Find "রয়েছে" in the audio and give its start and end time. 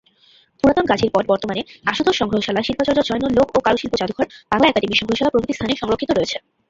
6.13-6.37